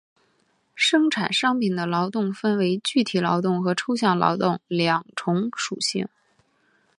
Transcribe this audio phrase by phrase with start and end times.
[0.73, 6.07] 生产商品的劳动分为具体劳动和抽象劳动二重属性。